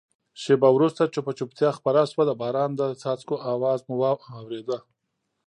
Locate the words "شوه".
2.11-2.23